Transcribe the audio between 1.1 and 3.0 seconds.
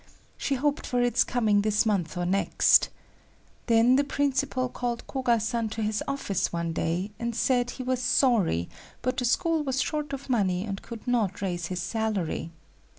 coming this month or next.